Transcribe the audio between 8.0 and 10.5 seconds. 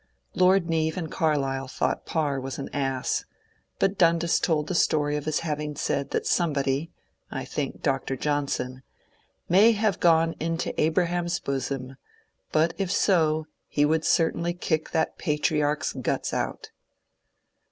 Johnson) '^ may have gone